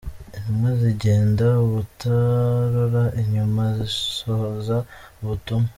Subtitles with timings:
[0.35, 4.77] Intumwa zigenda ubutarora inyuma zisohoza
[5.21, 5.69] ubutumwa.